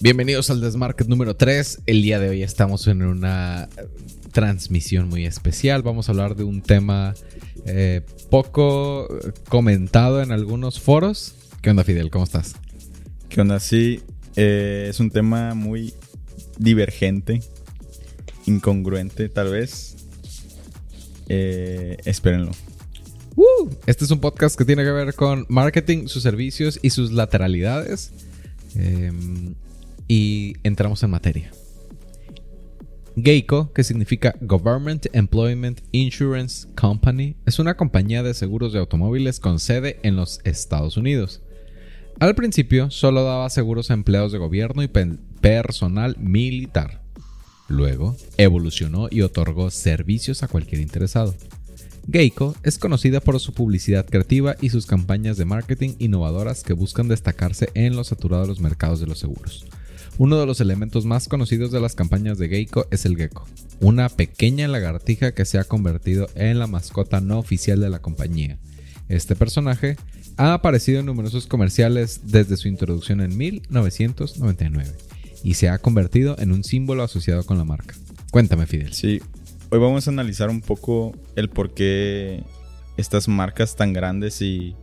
Bienvenidos 0.00 0.48
al 0.50 0.60
Desmarket 0.60 1.08
número 1.08 1.34
3. 1.34 1.80
El 1.86 2.02
día 2.02 2.20
de 2.20 2.28
hoy 2.28 2.44
estamos 2.44 2.86
en 2.86 3.02
una 3.02 3.68
transmisión 4.30 5.08
muy 5.08 5.26
especial. 5.26 5.82
Vamos 5.82 6.08
a 6.08 6.12
hablar 6.12 6.36
de 6.36 6.44
un 6.44 6.62
tema 6.62 7.14
eh, 7.66 8.02
poco 8.30 9.08
comentado 9.48 10.22
en 10.22 10.30
algunos 10.30 10.78
foros. 10.78 11.34
¿Qué 11.62 11.70
onda, 11.70 11.82
Fidel? 11.82 12.10
¿Cómo 12.10 12.22
estás? 12.22 12.54
¿Qué 13.28 13.40
onda? 13.40 13.58
Sí, 13.58 14.00
eh, 14.36 14.86
es 14.88 15.00
un 15.00 15.10
tema 15.10 15.54
muy 15.54 15.92
divergente, 16.58 17.40
incongruente 18.46 19.28
tal 19.28 19.50
vez. 19.50 19.96
Eh, 21.28 21.96
espérenlo. 22.04 22.52
Uh, 23.34 23.68
este 23.86 24.04
es 24.04 24.12
un 24.12 24.20
podcast 24.20 24.56
que 24.56 24.64
tiene 24.64 24.84
que 24.84 24.92
ver 24.92 25.14
con 25.14 25.44
marketing, 25.48 26.06
sus 26.06 26.22
servicios 26.22 26.78
y 26.82 26.90
sus 26.90 27.10
lateralidades. 27.10 28.12
Em, 28.76 29.54
y 30.08 30.54
entramos 30.64 31.02
en 31.02 31.10
materia. 31.10 31.52
Geico, 33.22 33.72
que 33.72 33.84
significa 33.84 34.34
Government 34.40 35.06
Employment 35.12 35.80
Insurance 35.92 36.68
Company, 36.74 37.36
es 37.46 37.58
una 37.58 37.76
compañía 37.76 38.22
de 38.22 38.32
seguros 38.32 38.72
de 38.72 38.78
automóviles 38.78 39.40
con 39.40 39.58
sede 39.58 39.98
en 40.02 40.16
los 40.16 40.40
Estados 40.44 40.96
Unidos. 40.96 41.42
Al 42.20 42.34
principio 42.34 42.90
solo 42.90 43.24
daba 43.24 43.50
seguros 43.50 43.90
a 43.90 43.94
empleados 43.94 44.32
de 44.32 44.38
gobierno 44.38 44.82
y 44.82 44.88
personal 45.40 46.16
militar. 46.18 47.02
Luego 47.68 48.16
evolucionó 48.36 49.08
y 49.10 49.22
otorgó 49.22 49.70
servicios 49.70 50.42
a 50.42 50.48
cualquier 50.48 50.80
interesado. 50.80 51.34
Geico 52.10 52.54
es 52.62 52.78
conocida 52.78 53.20
por 53.20 53.38
su 53.38 53.52
publicidad 53.52 54.06
creativa 54.06 54.56
y 54.60 54.70
sus 54.70 54.86
campañas 54.86 55.36
de 55.36 55.44
marketing 55.44 55.90
innovadoras 55.98 56.62
que 56.62 56.72
buscan 56.72 57.06
destacarse 57.08 57.68
en 57.74 57.96
los 57.96 58.06
saturados 58.06 58.60
mercados 58.60 59.00
de 59.00 59.06
los 59.06 59.18
seguros. 59.18 59.66
Uno 60.18 60.40
de 60.40 60.46
los 60.46 60.60
elementos 60.60 61.06
más 61.06 61.28
conocidos 61.28 61.70
de 61.70 61.80
las 61.80 61.94
campañas 61.94 62.38
de 62.38 62.48
Geico 62.48 62.88
es 62.90 63.04
el 63.06 63.16
gecko, 63.16 63.46
una 63.78 64.08
pequeña 64.08 64.66
lagartija 64.66 65.30
que 65.30 65.44
se 65.44 65.58
ha 65.58 65.64
convertido 65.64 66.28
en 66.34 66.58
la 66.58 66.66
mascota 66.66 67.20
no 67.20 67.38
oficial 67.38 67.80
de 67.80 67.88
la 67.88 68.00
compañía. 68.00 68.58
Este 69.08 69.36
personaje 69.36 69.96
ha 70.36 70.54
aparecido 70.54 70.98
en 70.98 71.06
numerosos 71.06 71.46
comerciales 71.46 72.22
desde 72.24 72.56
su 72.56 72.66
introducción 72.66 73.20
en 73.20 73.36
1999 73.36 74.90
y 75.44 75.54
se 75.54 75.68
ha 75.68 75.78
convertido 75.78 76.34
en 76.40 76.50
un 76.50 76.64
símbolo 76.64 77.04
asociado 77.04 77.46
con 77.46 77.56
la 77.56 77.64
marca. 77.64 77.94
Cuéntame, 78.32 78.66
Fidel. 78.66 78.94
Sí, 78.94 79.22
hoy 79.70 79.78
vamos 79.78 80.08
a 80.08 80.10
analizar 80.10 80.50
un 80.50 80.62
poco 80.62 81.14
el 81.36 81.48
por 81.48 81.74
qué 81.74 82.42
estas 82.96 83.28
marcas 83.28 83.76
tan 83.76 83.92
grandes 83.92 84.42
y 84.42 84.74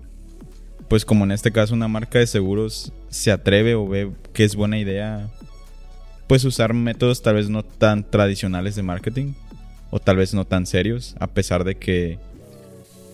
pues 0.87 1.03
como 1.03 1.25
en 1.25 1.31
este 1.31 1.51
caso 1.51 1.73
una 1.73 1.89
marca 1.89 2.19
de 2.19 2.27
seguros 2.27 2.93
se 3.15 3.31
atreve 3.31 3.75
o 3.75 3.87
ve 3.87 4.11
que 4.33 4.43
es 4.43 4.55
buena 4.55 4.77
idea 4.77 5.31
pues 6.27 6.43
usar 6.43 6.73
métodos 6.73 7.21
tal 7.21 7.35
vez 7.35 7.49
no 7.49 7.63
tan 7.63 8.09
tradicionales 8.09 8.75
de 8.75 8.83
marketing 8.83 9.33
o 9.89 9.99
tal 9.99 10.17
vez 10.17 10.33
no 10.33 10.45
tan 10.45 10.65
serios 10.65 11.15
a 11.19 11.27
pesar 11.27 11.63
de 11.63 11.75
que 11.75 12.19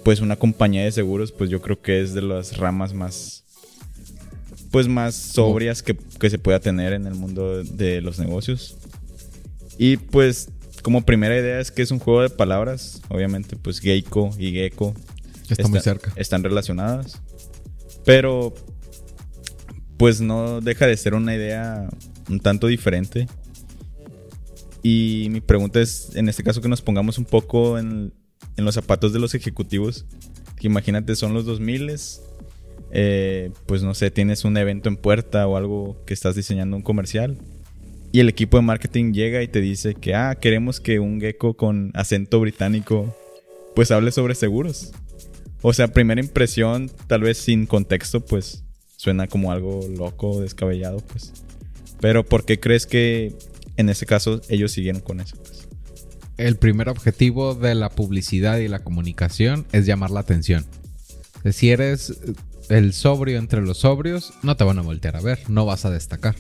pues 0.04 0.20
una 0.20 0.38
compañía 0.38 0.84
de 0.84 0.92
seguros 0.92 1.32
pues 1.32 1.50
yo 1.50 1.62
creo 1.62 1.82
que 1.82 2.02
es 2.02 2.14
de 2.14 2.24
las 2.24 2.58
ramas 2.58 2.94
más 2.94 3.44
pues 4.72 4.88
más 4.88 5.14
sobrias 5.14 5.84
que, 5.84 5.96
que 5.96 6.30
se 6.30 6.40
pueda 6.40 6.60
tener 6.60 6.94
en 6.94 7.06
el 7.06 7.14
mundo 7.14 7.64
de 7.64 8.02
los 8.02 8.18
negocios 8.18 8.78
y 9.78 9.98
pues 9.98 10.50
como 10.82 11.04
primera 11.04 11.38
idea 11.38 11.60
es 11.60 11.70
que 11.70 11.84
es 11.84 11.92
un 11.92 12.00
juego 12.00 12.24
de 12.24 12.30
palabras 12.30 13.02
obviamente 13.10 13.56
pues 13.56 13.80
Geico 13.80 14.32
y 14.40 14.52
Gecko 14.52 14.96
Está 15.48 15.68
muy 15.68 15.82
cerca. 15.82 16.12
están 16.16 16.44
relacionadas 16.44 17.22
pero, 18.06 18.54
pues 20.02 20.20
no 20.20 20.62
deja 20.62 20.88
de 20.88 20.98
ser 20.98 21.14
una 21.14 21.36
idea 21.36 21.88
un 22.28 22.40
tanto 22.40 22.66
diferente. 22.66 23.28
Y 24.82 25.28
mi 25.30 25.42
pregunta 25.42 25.80
es, 25.80 26.16
en 26.16 26.28
este 26.28 26.42
caso, 26.42 26.60
que 26.60 26.68
nos 26.68 26.82
pongamos 26.82 27.20
un 27.20 27.26
poco 27.26 27.78
en, 27.78 28.12
los 28.58 28.74
zapatos 28.74 29.14
de 29.14 29.20
los 29.20 29.36
ejecutivos. 29.36 30.08
Que 30.60 30.66
imagínate, 30.66 31.16
son 31.16 31.36
los 31.36 31.46
2000 31.46 31.98
eh, 32.94 33.52
pues 33.68 33.84
no 33.84 33.94
sé, 33.94 34.10
tienes 34.10 34.44
un 34.44 34.58
evento 34.58 34.90
en 34.90 34.98
puerta 34.98 35.46
o 35.46 35.56
algo 35.56 36.04
que 36.08 36.16
estás 36.16 36.34
diseñando 36.34 36.76
un 36.78 36.82
comercial. 36.82 37.38
Y 38.12 38.22
el 38.22 38.30
equipo 38.30 38.58
de 38.58 38.64
marketing 38.64 39.14
llega 39.14 39.44
y 39.44 39.48
te 39.50 39.62
dice 39.62 39.94
que, 39.94 40.16
ah, 40.16 40.34
queremos 40.34 40.80
que 40.80 41.00
un 41.00 41.22
gecko 41.22 41.56
con 41.56 41.92
acento 41.94 42.40
británico 42.40 43.16
pues 43.76 43.92
hable 43.92 44.12
sobre 44.12 44.34
seguros. 44.34 44.94
O 45.62 45.74
sea, 45.74 45.90
primera 45.90 46.22
impresión, 46.22 46.90
tal 47.06 47.22
vez 47.22 47.38
sin 47.38 47.68
contexto, 47.68 48.26
pues 48.26 48.64
suena 49.02 49.28
como 49.28 49.52
algo 49.52 49.82
loco, 49.98 50.42
descabellado, 50.42 50.98
pues. 51.00 51.34
Pero 52.00 52.24
¿por 52.24 52.46
qué 52.46 52.60
crees 52.60 52.86
que 52.86 53.36
en 53.78 53.90
ese 53.90 54.06
caso 54.06 54.42
ellos 54.48 54.72
siguieron 54.72 55.02
con 55.02 55.22
eso? 55.22 55.38
Pues? 55.38 55.68
El 56.38 56.58
primer 56.58 56.88
objetivo 56.88 57.56
de 57.56 57.74
la 57.74 57.90
publicidad 57.90 58.58
y 58.58 58.68
la 58.68 58.80
comunicación 58.84 59.66
es 59.72 59.86
llamar 59.86 60.12
la 60.12 60.20
atención. 60.20 60.66
Si 61.52 61.72
eres 61.72 62.20
el 62.70 62.94
sobrio 62.94 63.40
entre 63.40 63.62
los 63.62 63.80
sobrios, 63.80 64.34
no 64.44 64.56
te 64.56 64.64
van 64.64 64.78
a 64.78 64.84
voltear 64.84 65.16
a 65.16 65.22
ver, 65.22 65.40
no 65.50 65.66
vas 65.66 65.86
a 65.86 65.90
destacar. 65.90 66.36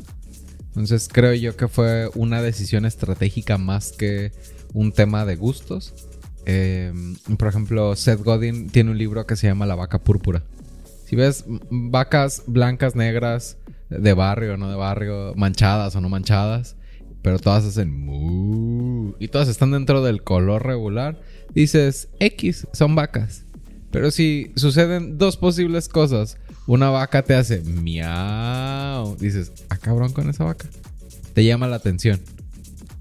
Entonces 0.68 1.10
creo 1.12 1.34
yo 1.34 1.56
que 1.56 1.68
fue 1.68 2.10
una 2.14 2.44
decisión 2.44 2.86
estratégica 2.86 3.58
más 3.58 3.92
que 3.92 4.32
un 4.74 4.92
tema 4.92 5.26
de 5.26 5.36
gustos 5.36 5.94
Em, 6.46 7.16
por 7.38 7.48
ejemplo, 7.48 7.96
Seth 7.96 8.24
Godin 8.24 8.70
tiene 8.70 8.92
un 8.92 8.98
libro 8.98 9.26
que 9.26 9.36
se 9.36 9.48
llama 9.48 9.66
La 9.66 9.76
vaca 9.76 10.00
púrpura. 10.00 10.44
Si 11.12 11.18
ves 11.18 11.44
vacas 11.70 12.44
blancas, 12.48 12.96
negras, 12.96 13.58
de 13.90 14.14
barrio 14.14 14.54
o 14.54 14.58
no 14.58 14.70
de 14.70 14.78
barrio, 14.78 15.34
manchadas 15.36 15.94
o 15.94 16.00
no 16.00 16.08
manchadas, 16.08 16.78
pero 17.22 17.38
todas 17.38 17.66
hacen 17.66 17.92
mu 17.92 19.12
y 19.20 19.28
todas 19.28 19.50
están 19.50 19.72
dentro 19.72 20.02
del 20.02 20.24
color 20.24 20.66
regular, 20.66 21.20
dices 21.54 22.08
X, 22.22 22.66
son 22.72 22.96
vacas. 22.96 23.44
Pero 23.92 24.10
si 24.10 24.54
suceden 24.56 25.18
dos 25.18 25.36
posibles 25.36 25.90
cosas, 25.90 26.38
una 26.66 26.90
vaca 26.90 27.24
te 27.24 27.36
hace 27.36 27.60
miau, 27.60 29.18
dices, 29.18 29.52
ah 29.68 29.76
cabrón 29.76 30.14
con 30.14 30.30
esa 30.30 30.46
vaca. 30.46 30.70
Te 31.34 31.44
llama 31.44 31.68
la 31.68 31.76
atención. 31.76 32.22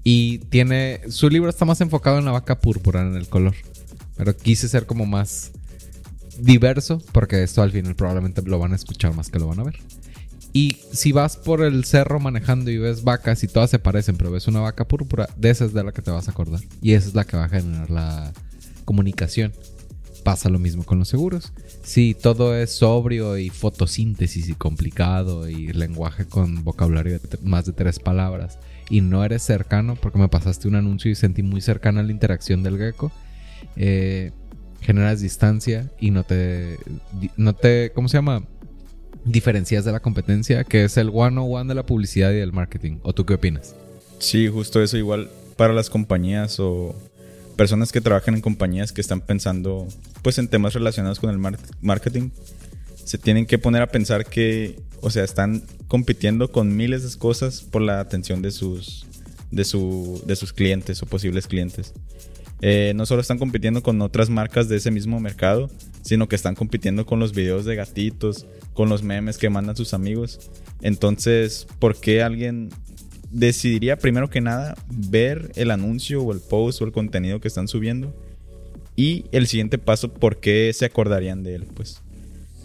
Y 0.03 0.39
tiene. 0.49 0.99
Su 1.07 1.29
libro 1.29 1.49
está 1.49 1.63
más 1.63 1.79
enfocado 1.79 2.19
en 2.19 2.25
la 2.25 2.31
vaca 2.31 2.59
púrpura, 2.59 3.03
en 3.03 3.15
el 3.15 3.29
color. 3.29 3.55
Pero 4.17 4.35
quise 4.35 4.67
ser 4.67 4.85
como 4.85 5.05
más 5.05 5.53
diverso, 6.39 7.01
porque 7.11 7.43
esto 7.43 7.61
al 7.61 7.71
final 7.71 7.95
probablemente 7.95 8.41
lo 8.41 8.59
van 8.59 8.73
a 8.73 8.75
escuchar 8.75 9.13
más 9.15 9.29
que 9.29 9.39
lo 9.39 9.47
van 9.47 9.59
a 9.59 9.63
ver. 9.63 9.75
Y 10.53 10.77
si 10.91 11.11
vas 11.11 11.37
por 11.37 11.61
el 11.61 11.85
cerro 11.85 12.19
manejando 12.19 12.71
y 12.71 12.77
ves 12.77 13.03
vacas 13.03 13.43
y 13.43 13.47
todas 13.47 13.69
se 13.69 13.79
parecen, 13.79 14.17
pero 14.17 14.31
ves 14.31 14.47
una 14.47 14.59
vaca 14.59 14.85
púrpura, 14.87 15.29
de 15.37 15.49
esa 15.49 15.65
es 15.65 15.73
de 15.73 15.83
la 15.83 15.93
que 15.93 16.01
te 16.01 16.11
vas 16.11 16.27
a 16.27 16.31
acordar. 16.31 16.59
Y 16.81 16.93
esa 16.93 17.07
es 17.07 17.15
la 17.15 17.23
que 17.23 17.37
va 17.37 17.45
a 17.45 17.49
generar 17.49 17.89
la 17.89 18.33
comunicación. 18.83 19.53
Pasa 20.23 20.49
lo 20.49 20.59
mismo 20.59 20.83
con 20.83 20.99
los 20.99 21.07
seguros. 21.07 21.53
Si 21.83 22.13
todo 22.13 22.55
es 22.55 22.71
sobrio 22.71 23.37
y 23.37 23.49
fotosíntesis 23.49 24.49
y 24.49 24.53
complicado 24.53 25.49
y 25.49 25.71
lenguaje 25.73 26.25
con 26.25 26.63
vocabulario 26.63 27.13
de 27.13 27.39
más 27.43 27.65
de 27.65 27.73
tres 27.73 27.99
palabras 27.99 28.59
y 28.89 29.01
no 29.01 29.23
eres 29.23 29.41
cercano, 29.41 29.95
porque 29.95 30.19
me 30.19 30.27
pasaste 30.27 30.67
un 30.67 30.75
anuncio 30.75 31.09
y 31.09 31.15
sentí 31.15 31.43
muy 31.43 31.61
cercana 31.61 32.03
la 32.03 32.11
interacción 32.11 32.61
del 32.61 32.77
gecko, 32.77 33.11
eh, 33.77 34.31
generas 34.81 35.21
distancia 35.21 35.91
y 35.99 36.11
no 36.11 36.23
te, 36.23 36.77
no 37.37 37.53
te, 37.53 37.91
¿cómo 37.93 38.07
se 38.07 38.17
llama? 38.17 38.43
Diferencias 39.23 39.85
de 39.85 39.91
la 39.91 39.99
competencia, 39.99 40.63
que 40.63 40.83
es 40.83 40.97
el 40.97 41.09
one-on-one 41.13 41.67
de 41.67 41.75
la 41.75 41.85
publicidad 41.85 42.31
y 42.31 42.35
del 42.35 42.53
marketing. 42.53 42.97
¿O 43.03 43.13
tú 43.13 43.25
qué 43.25 43.35
opinas? 43.35 43.75
Sí, 44.19 44.47
justo 44.47 44.81
eso 44.81 44.97
igual 44.97 45.29
para 45.55 45.73
las 45.73 45.89
compañías 45.89 46.59
o 46.59 46.95
personas 47.55 47.91
que 47.91 48.01
trabajan 48.01 48.35
en 48.35 48.41
compañías 48.41 48.91
que 48.91 49.01
están 49.01 49.21
pensando 49.21 49.87
pues 50.23 50.37
en 50.39 50.47
temas 50.47 50.73
relacionados 50.73 51.19
con 51.19 51.29
el 51.29 51.37
marketing 51.81 52.29
se 53.03 53.17
tienen 53.17 53.45
que 53.45 53.59
poner 53.59 53.81
a 53.81 53.87
pensar 53.87 54.25
que 54.25 54.77
o 55.01 55.09
sea, 55.09 55.23
están 55.23 55.63
compitiendo 55.87 56.51
con 56.51 56.75
miles 56.75 57.03
de 57.03 57.19
cosas 57.19 57.61
por 57.61 57.81
la 57.81 57.99
atención 57.99 58.41
de 58.41 58.51
sus, 58.51 59.05
de 59.49 59.65
su, 59.65 60.21
de 60.25 60.35
sus 60.35 60.53
clientes 60.53 61.01
o 61.01 61.07
posibles 61.07 61.47
clientes. 61.47 61.93
Eh, 62.61 62.93
no 62.95 63.05
solo 63.07 63.21
están 63.21 63.39
compitiendo 63.39 63.81
con 63.81 63.99
otras 64.01 64.29
marcas 64.29 64.69
de 64.69 64.77
ese 64.77 64.91
mismo 64.91 65.19
mercado, 65.19 65.69
sino 66.03 66.27
que 66.27 66.35
están 66.35 66.55
compitiendo 66.55 67.05
con 67.05 67.19
los 67.19 67.33
videos 67.33 67.65
de 67.65 67.75
gatitos, 67.75 68.45
con 68.73 68.87
los 68.87 69.01
memes 69.01 69.37
que 69.37 69.49
mandan 69.49 69.75
sus 69.75 69.93
amigos. 69.93 70.51
Entonces, 70.81 71.67
¿por 71.79 71.99
qué 71.99 72.21
alguien 72.21 72.69
decidiría 73.31 73.97
primero 73.97 74.29
que 74.29 74.41
nada 74.41 74.75
ver 74.89 75.51
el 75.55 75.71
anuncio 75.71 76.21
o 76.21 76.31
el 76.33 76.39
post 76.39 76.81
o 76.81 76.85
el 76.85 76.91
contenido 76.91 77.41
que 77.41 77.47
están 77.47 77.67
subiendo? 77.67 78.13
Y 78.95 79.25
el 79.31 79.47
siguiente 79.47 79.77
paso, 79.77 80.13
¿por 80.13 80.39
qué 80.39 80.71
se 80.73 80.85
acordarían 80.85 81.43
de 81.43 81.55
él? 81.55 81.67
Pues 81.73 82.01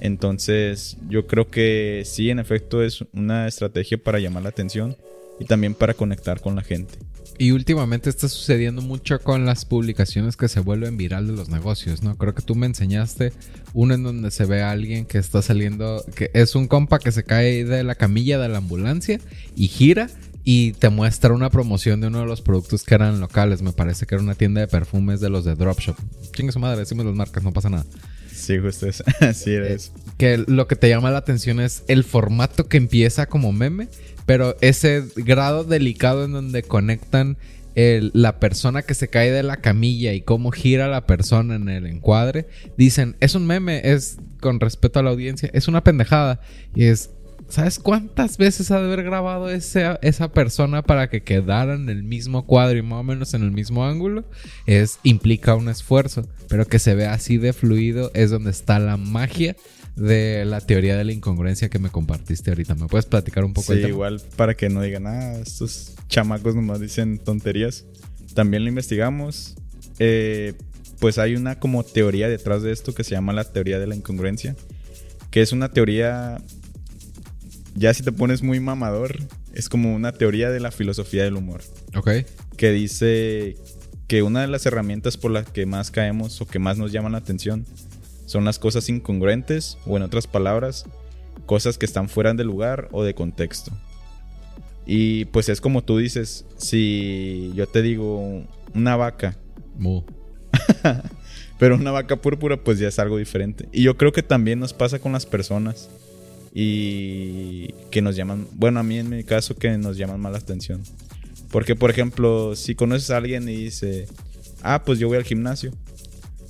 entonces, 0.01 0.99
yo 1.09 1.27
creo 1.27 1.49
que 1.49 2.03
sí, 2.05 2.31
en 2.31 2.39
efecto, 2.39 2.83
es 2.83 3.05
una 3.13 3.49
estrategia 3.49 3.97
para 3.99 4.19
llamar 4.19 4.43
la 4.43 4.51
atención. 4.51 4.97
Y 5.39 5.45
también 5.45 5.75
para 5.75 5.95
conectar 5.95 6.41
con 6.41 6.57
la 6.57 6.63
gente. 6.63 6.99
Y 7.39 7.51
últimamente 7.51 8.09
está 8.09 8.29
sucediendo 8.29 8.81
mucho 8.81 9.21
con 9.21 9.45
las 9.45 9.67
publicaciones 9.67 10.37
que 10.37 10.49
se 10.49 10.61
vuelven 10.61 10.97
viral 10.97 11.27
de 11.27 11.35
los 11.35 11.51
negocios, 11.51 12.03
¿no? 12.03 12.17
Creo 12.17 12.35
que 12.35 12.43
tú 12.43 12.55
me 12.55 12.65
enseñaste 12.67 13.33
uno 13.75 13.95
en 13.95 14.03
donde 14.03 14.31
se 14.31 14.47
ve 14.47 14.63
a 14.63 14.71
alguien 14.71 15.05
que 15.05 15.19
está 15.19 15.43
saliendo, 15.43 16.03
que 16.15 16.31
es 16.33 16.55
un 16.55 16.67
compa 16.67 16.99
que 16.99 17.13
se 17.13 17.25
cae 17.25 17.65
de 17.65 17.85
la 17.85 17.95
camilla 17.95 18.39
de 18.39 18.49
la 18.49 18.59
ambulancia 18.59 19.21
y 19.55 19.69
gira 19.69 20.09
y 20.45 20.73
te 20.73 20.89
muestra 20.89 21.35
una 21.35 21.51
promoción 21.51 22.01
de 22.01 22.07
uno 22.07 22.21
de 22.21 22.27
los 22.27 22.41
productos 22.41 22.85
que 22.85 22.95
eran 22.95 23.21
locales. 23.21 23.61
Me 23.63 23.73
parece 23.73 24.07
que 24.07 24.15
era 24.15 24.23
una 24.23 24.37
tienda 24.37 24.61
de 24.61 24.69
perfumes 24.69 25.21
de 25.21 25.29
los 25.29 25.45
de 25.45 25.57
Dropshop. 25.57 25.97
Chingue 26.33 26.53
su 26.53 26.61
madre, 26.61 26.79
decimos 26.79 27.05
las 27.05 27.17
marcas, 27.17 27.43
no 27.43 27.53
pasa 27.53 27.69
nada. 27.69 27.85
Sí, 28.33 28.59
justo 28.59 28.87
eso. 28.87 29.03
Así 29.21 29.53
eres. 29.53 29.93
Que 30.19 30.39
lo 30.39 30.69
que 30.69 30.77
te 30.77 30.89
llama 30.89 31.11
la 31.11 31.19
atención 31.19 31.59
es 31.59 31.83
el 31.89 32.05
formato 32.05 32.69
que 32.69 32.77
empieza 32.77 33.27
como 33.27 33.53
meme, 33.53 33.89
pero 34.27 34.57
ese 34.61 35.05
grado 35.17 35.65
delicado 35.65 36.25
en 36.25 36.33
donde 36.33 36.63
conectan 36.63 37.39
la 37.77 38.41
persona 38.41 38.83
que 38.83 38.95
se 38.95 39.09
cae 39.09 39.31
de 39.31 39.43
la 39.43 39.59
camilla 39.59 40.15
y 40.15 40.23
cómo 40.23 40.51
gira 40.51 40.89
la 40.89 41.07
persona 41.07 41.57
en 41.57 41.69
el 41.69 41.87
encuadre, 41.87 42.49
dicen, 42.79 43.17
es 43.21 43.35
un 43.35 43.47
meme, 43.47 43.83
es 43.85 44.19
con 44.41 44.61
respeto 44.61 44.99
a 44.99 45.03
la 45.03 45.11
audiencia, 45.11 45.51
es 45.53 45.69
una 45.69 45.85
pendejada. 45.85 46.41
Y 46.75 46.85
es, 46.85 47.11
¿sabes 47.49 47.79
cuántas 47.79 48.39
veces 48.39 48.71
ha 48.71 48.81
de 48.81 48.87
haber 48.87 49.03
grabado 49.03 49.51
esa, 49.51 49.99
esa 50.01 50.33
persona 50.33 50.83
para 50.83 51.11
que 51.11 51.23
quedara 51.23 51.75
en 51.75 51.91
el 51.91 52.03
mismo 52.03 52.47
cuadro 52.47 52.79
y 52.79 52.83
más 52.83 53.01
o 53.01 53.05
menos 53.05 53.35
en 53.35 53.43
el 53.43 53.51
mismo 53.51 53.85
ángulo? 53.85 54.25
Es, 54.65 54.99
implica 55.03 55.55
un 55.55 55.69
esfuerzo, 55.69 56.27
pero 56.49 56.67
que 56.67 56.79
se 56.79 56.95
vea 56.95 57.13
así 57.13 57.37
de 57.37 57.53
fluido 57.53 58.11
es 58.15 58.31
donde 58.31 58.53
está 58.53 58.79
la 58.79 58.97
magia 58.97 59.55
de 59.97 60.45
la 60.45 60.61
teoría 60.61 60.97
de 60.97 61.05
la 61.05 61.13
incongruencia 61.13 61.71
que 61.71 61.79
me 61.79 61.89
compartiste 61.89 62.51
ahorita. 62.51 62.75
¿Me 62.75 62.87
puedes 62.87 63.07
platicar 63.07 63.45
un 63.45 63.55
poco? 63.55 63.73
Sí, 63.73 63.81
igual 63.81 64.21
para 64.37 64.55
que 64.55 64.69
no 64.69 64.83
digan, 64.83 65.07
ah, 65.07 65.33
estos 65.35 65.95
chamacos 66.09 66.55
nomás 66.55 66.81
dicen 66.81 67.19
tonterías. 67.19 67.87
También 68.35 68.63
lo 68.63 68.69
investigamos. 68.69 69.57
Eh, 69.99 70.53
pues 71.01 71.19
hay 71.19 71.35
una 71.35 71.59
como 71.59 71.83
teoría 71.83 72.29
detrás 72.29 72.63
de 72.63 72.73
esto 72.73 72.95
que 72.95 73.05
se 73.05 73.13
llama 73.13 73.33
la 73.33 73.45
teoría 73.45 73.79
de 73.79 73.87
la 73.87 73.97
incongruencia. 73.97 74.55
Que 75.31 75.41
es 75.41 75.53
una 75.53 75.71
teoría, 75.71 76.39
ya 77.75 77.93
si 77.95 78.03
te 78.03 78.13
pones 78.13 78.43
muy 78.43 78.61
mamador, 78.61 79.17
es 79.55 79.71
como 79.71 79.95
una 79.95 80.13
teoría 80.13 80.51
de 80.51 80.61
la 80.61 80.71
filosofía 80.71 81.25
del 81.25 81.37
humor. 81.37 81.63
Ok. 81.95 82.11
Que 82.57 82.71
dice 82.71 83.57
que 84.07 84.23
una 84.23 84.43
de 84.43 84.49
las 84.49 84.67
herramientas 84.67 85.17
por 85.17 85.31
las 85.31 85.49
que 85.49 85.65
más 85.65 85.91
caemos 85.91 86.41
o 86.43 86.47
que 86.47 86.59
más 86.59 86.77
nos 86.77 86.93
llaman 86.93 87.13
la 87.13 87.19
atención 87.19 87.65
son 88.27 88.45
las 88.45 88.59
cosas 88.59 88.89
incongruentes 88.89 89.79
o 89.87 89.97
en 89.97 90.03
otras 90.03 90.27
palabras, 90.27 90.85
cosas 91.47 91.79
que 91.79 91.87
están 91.87 92.09
fuera 92.09 92.35
de 92.35 92.45
lugar 92.45 92.89
o 92.93 93.05
de 93.05 93.15
contexto. 93.15 93.73
Y 94.85 95.25
pues 95.27 95.49
es 95.49 95.61
como 95.61 95.83
tú 95.83 95.99
dices, 95.99 96.45
si 96.59 97.53
yo 97.55 97.67
te 97.67 97.83
digo 97.83 98.45
una 98.75 98.97
vaca, 98.97 99.37
pero 101.59 101.77
una 101.77 101.91
vaca 101.93 102.17
púrpura 102.17 102.57
pues 102.57 102.79
ya 102.79 102.89
es 102.89 102.99
algo 102.99 103.17
diferente. 103.17 103.69
Y 103.73 103.83
yo 103.83 103.97
creo 103.97 104.13
que 104.13 104.23
también 104.23 104.59
nos 104.59 104.75
pasa 104.75 104.99
con 104.99 105.13
las 105.13 105.27
personas 105.27 105.89
y 106.53 107.73
que 107.91 108.03
nos 108.03 108.17
llaman, 108.17 108.47
bueno, 108.53 108.81
a 108.81 108.83
mí 108.83 108.99
en 108.99 109.09
mi 109.09 109.25
caso 109.25 109.57
que 109.57 109.77
nos 109.79 109.97
llaman 109.97 110.21
mala 110.21 110.39
atención. 110.39 110.83
Porque 111.51 111.77
por 111.77 111.91
ejemplo, 111.91 112.57
si 112.57 112.75
conoces 112.75 113.11
a 113.11 113.19
alguien 113.19 113.49
y 113.49 113.57
dice, 113.57 114.07
ah, 114.63 114.83
pues 114.85 114.99
yo 114.99 115.07
voy 115.09 115.17
al 115.17 115.25
gimnasio 115.25 115.73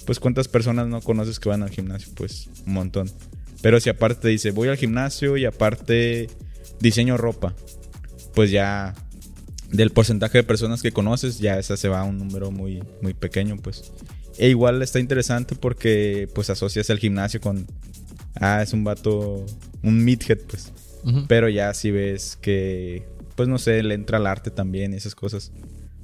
pues 0.07 0.21
cuántas 0.21 0.49
personas 0.49 0.87
no 0.87 1.03
conoces 1.03 1.39
que 1.39 1.49
van 1.49 1.63
al 1.63 1.71
gimnasio, 1.71 2.13
pues 2.15 2.49
un 2.67 2.73
montón. 2.73 3.11
Pero 3.61 3.81
si 3.81 3.91
aparte 3.91 4.29
dice, 4.29 4.53
voy 4.53 4.69
al 4.69 4.77
gimnasio 4.77 5.37
y 5.37 5.45
aparte 5.45 6.29
diseño 6.81 7.17
ropa, 7.17 7.55
pues 8.35 8.51
ya 8.51 8.95
del 9.71 9.91
porcentaje 9.91 10.39
de 10.39 10.45
personas 10.45 10.81
que 10.81 10.93
conoces, 10.93 11.39
ya 11.39 11.59
esa 11.59 11.77
se 11.77 11.89
va 11.89 12.01
a 12.01 12.05
un 12.05 12.19
número 12.19 12.51
muy, 12.51 12.83
muy 13.03 13.13
pequeño, 13.15 13.57
pues. 13.57 13.93
E 14.39 14.49
igual 14.49 14.81
está 14.83 15.01
interesante 15.01 15.57
porque 15.57 16.29
pues 16.35 16.51
asocias 16.51 16.89
el 16.91 16.99
gimnasio 16.99 17.41
con, 17.41 17.67
ah, 18.35 18.63
es 18.63 18.73
un 18.73 18.85
vato, 18.85 19.45
un 19.83 20.05
midhead, 20.05 20.39
pues. 20.47 20.73
Pero 21.29 21.49
ya 21.49 21.73
si 21.73 21.93
ves 21.93 22.37
que, 22.41 23.07
pues 23.37 23.49
no 23.49 23.59
sé, 23.59 23.83
le 23.85 23.95
entra 23.95 24.19
al 24.19 24.27
arte 24.27 24.51
también 24.51 24.93
y 24.93 24.97
esas 24.97 25.15
cosas, 25.15 25.53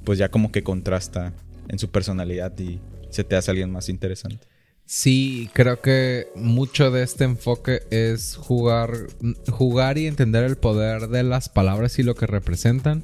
pues 0.05 0.17
ya 0.17 0.29
como 0.29 0.51
que 0.51 0.63
contrasta 0.63 1.33
en 1.67 1.77
su 1.77 1.89
personalidad 1.89 2.57
y 2.57 2.79
se 3.13 3.23
te 3.23 3.35
hace 3.35 3.51
alguien 3.51 3.71
más 3.71 3.89
interesante. 3.89 4.47
Sí, 4.85 5.49
creo 5.53 5.81
que 5.81 6.27
mucho 6.35 6.91
de 6.91 7.03
este 7.03 7.23
enfoque 7.23 7.83
es 7.89 8.35
jugar, 8.35 9.07
jugar 9.49 9.97
y 9.97 10.07
entender 10.07 10.43
el 10.43 10.57
poder 10.57 11.07
de 11.07 11.23
las 11.23 11.47
palabras 11.47 11.97
y 11.99 12.03
lo 12.03 12.15
que 12.15 12.27
representan, 12.27 13.01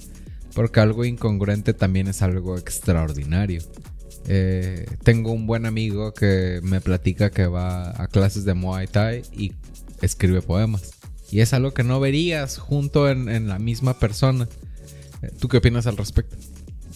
porque 0.54 0.82
algo 0.82 1.06
incongruente 1.06 1.74
también 1.74 2.08
es 2.08 2.22
algo 2.22 2.58
extraordinario. 2.58 3.62
Eh, 4.28 4.86
tengo 5.04 5.32
un 5.32 5.48
buen 5.48 5.66
amigo 5.66 6.14
que 6.14 6.60
me 6.64 6.82
platica 6.82 7.32
que 7.32 7.48
va 7.48 8.02
a 8.02 8.08
clases 8.08 8.44
de 8.44 8.54
Muay 8.54 8.88
Thai 8.88 9.24
y 9.32 9.54
escribe 10.02 10.42
poemas. 10.42 10.92
Y 11.32 11.40
es 11.40 11.54
algo 11.54 11.74
que 11.74 11.84
no 11.84 12.00
verías 12.00 12.58
junto 12.58 13.10
en, 13.10 13.30
en 13.30 13.48
la 13.48 13.58
misma 13.58 13.98
persona. 13.98 14.50
Eh, 15.22 15.32
¿Tú 15.40 15.48
qué 15.48 15.58
opinas 15.58 15.88
al 15.88 15.98
respecto? 15.98 16.36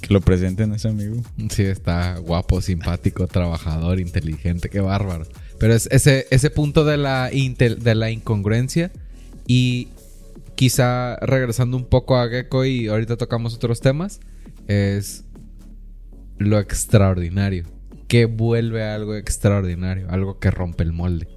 Que 0.03 0.13
lo 0.13 0.19
presenten 0.19 0.73
ese 0.73 0.89
amigo. 0.89 1.15
Sí, 1.50 1.63
está 1.63 2.17
guapo, 2.17 2.59
simpático, 2.59 3.25
trabajador, 3.27 4.01
inteligente, 4.01 4.69
qué 4.69 4.81
bárbaro. 4.81 5.25
Pero 5.59 5.73
es 5.73 5.88
ese, 5.91 6.27
ese 6.29 6.50
punto 6.50 6.83
de 6.83 6.97
la, 6.97 7.29
de 7.29 7.95
la 7.95 8.11
incongruencia 8.11 8.91
y 9.47 9.88
quizá 10.55 11.15
regresando 11.21 11.77
un 11.77 11.85
poco 11.85 12.17
a 12.17 12.27
Gecko 12.27 12.65
y 12.65 12.89
ahorita 12.89 13.15
tocamos 13.15 13.55
otros 13.55 13.79
temas, 13.79 14.19
es 14.67 15.23
lo 16.38 16.59
extraordinario. 16.59 17.63
Que 18.09 18.25
vuelve 18.25 18.83
a 18.83 18.95
algo 18.95 19.15
extraordinario, 19.15 20.09
algo 20.09 20.38
que 20.38 20.51
rompe 20.51 20.83
el 20.83 20.91
molde. 20.91 21.29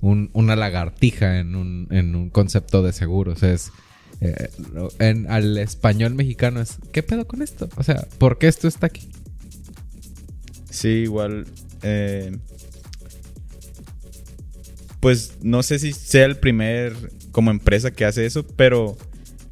una 0.00 0.56
lagartija 0.56 1.38
en 1.38 1.54
un, 1.54 1.86
en 1.92 2.16
un 2.16 2.28
concepto 2.30 2.82
de 2.82 2.92
seguros. 2.92 3.44
Es 3.44 3.70
eh, 4.20 4.50
en, 4.98 5.30
al 5.30 5.58
español 5.58 6.14
mexicano 6.14 6.60
es, 6.60 6.76
¿qué 6.92 7.02
pedo 7.02 7.26
con 7.26 7.42
esto? 7.42 7.68
O 7.76 7.82
sea, 7.82 8.06
¿por 8.18 8.38
qué 8.38 8.48
esto 8.48 8.68
está 8.68 8.86
aquí? 8.86 9.08
Sí, 10.70 10.88
igual. 10.88 11.46
Eh, 11.82 12.36
pues 15.00 15.34
no 15.42 15.62
sé 15.62 15.78
si 15.78 15.92
sea 15.92 16.24
el 16.24 16.36
primer 16.36 16.94
como 17.30 17.50
empresa 17.50 17.92
que 17.92 18.04
hace 18.04 18.26
eso, 18.26 18.44
pero 18.44 18.96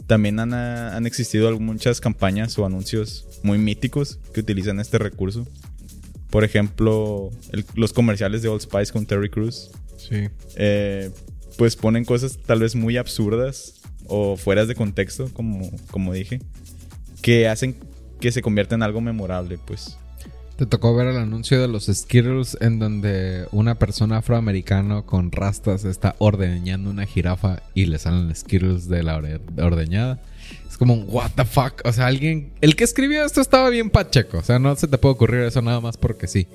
también 0.06 0.38
han, 0.40 0.54
han 0.54 1.06
existido 1.06 1.58
muchas 1.60 2.00
campañas 2.00 2.58
o 2.58 2.66
anuncios 2.66 3.26
muy 3.42 3.58
míticos 3.58 4.18
que 4.32 4.40
utilizan 4.40 4.80
este 4.80 4.98
recurso. 4.98 5.46
Por 6.30 6.42
ejemplo, 6.44 7.30
los 7.74 7.92
comerciales 7.92 8.42
de 8.42 8.48
Old 8.48 8.62
Spice 8.62 8.92
con 8.92 9.06
Terry 9.06 9.30
Crews. 9.30 9.70
Sí. 9.96 10.28
Eh, 10.56 11.10
pues 11.56 11.76
ponen 11.76 12.04
cosas 12.04 12.38
tal 12.44 12.60
vez 12.60 12.74
muy 12.74 12.96
absurdas 12.96 13.80
o 14.08 14.36
fueras 14.36 14.68
de 14.68 14.74
contexto, 14.74 15.28
como, 15.32 15.70
como 15.90 16.12
dije, 16.12 16.40
que 17.22 17.48
hacen 17.48 17.76
que 18.20 18.32
se 18.32 18.42
convierta 18.42 18.74
en 18.74 18.82
algo 18.82 19.00
memorable, 19.00 19.58
pues. 19.64 19.98
Te 20.56 20.64
tocó 20.64 20.96
ver 20.96 21.08
el 21.08 21.18
anuncio 21.18 21.60
de 21.60 21.68
los 21.68 21.84
Skittles 21.84 22.56
en 22.62 22.78
donde 22.78 23.46
una 23.52 23.74
persona 23.74 24.18
afroamericana 24.18 25.02
con 25.02 25.30
rastas 25.30 25.84
está 25.84 26.16
ordeñando 26.18 26.88
una 26.88 27.04
jirafa 27.04 27.62
y 27.74 27.84
le 27.84 27.98
salen 27.98 28.34
Skittles 28.34 28.88
de 28.88 29.02
la 29.02 29.20
ordeñada. 29.58 30.18
Es 30.66 30.78
como 30.78 30.94
un 30.94 31.04
what 31.08 31.32
the 31.36 31.44
fuck. 31.44 31.82
O 31.84 31.92
sea, 31.92 32.06
alguien. 32.06 32.52
El 32.62 32.74
que 32.74 32.84
escribió 32.84 33.22
esto 33.22 33.42
estaba 33.42 33.68
bien 33.68 33.90
pacheco. 33.90 34.38
O 34.38 34.42
sea, 34.42 34.58
no 34.58 34.74
se 34.76 34.88
te 34.88 34.96
puede 34.96 35.14
ocurrir 35.14 35.40
eso 35.40 35.60
nada 35.60 35.80
más 35.80 35.98
porque 35.98 36.26
sí. 36.26 36.46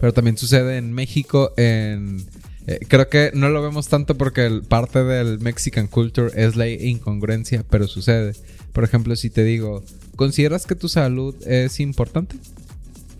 Pero 0.00 0.14
también 0.14 0.38
sucede 0.38 0.78
en 0.78 0.92
México, 0.94 1.52
en 1.58 2.24
eh, 2.66 2.78
creo 2.86 3.08
que 3.08 3.32
no 3.34 3.48
lo 3.48 3.62
vemos 3.62 3.88
tanto 3.88 4.16
porque 4.16 4.60
parte 4.68 5.02
del 5.02 5.40
Mexican 5.40 5.88
culture 5.88 6.30
es 6.34 6.56
la 6.56 6.68
incongruencia, 6.68 7.64
pero 7.68 7.88
sucede. 7.88 8.34
Por 8.72 8.84
ejemplo, 8.84 9.16
si 9.16 9.30
te 9.30 9.42
digo, 9.44 9.82
¿consideras 10.16 10.66
que 10.66 10.74
tu 10.74 10.88
salud 10.88 11.34
es 11.46 11.80
importante? 11.80 12.36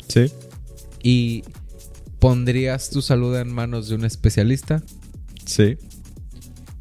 Sí. 0.08 0.30
¿Y 1.02 1.44
pondrías 2.20 2.90
tu 2.90 3.02
salud 3.02 3.36
en 3.36 3.52
manos 3.52 3.88
de 3.88 3.96
un 3.96 4.04
especialista? 4.04 4.82
Sí. 5.44 5.76